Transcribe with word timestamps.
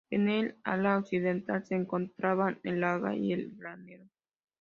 En 0.09 0.29
el 0.29 0.55
ala 0.63 0.97
occidental 0.97 1.63
se 1.67 1.75
encontraban 1.75 2.59
el 2.63 2.79
lagar 2.79 3.13
y 3.13 3.33
el 3.33 3.55
granero. 3.55 4.09